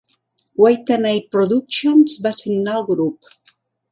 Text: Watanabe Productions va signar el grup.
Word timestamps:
Watanabe 0.61 1.29
Productions 1.35 2.17
va 2.27 2.33
signar 2.39 2.75
el 2.79 2.87
grup. 2.91 3.33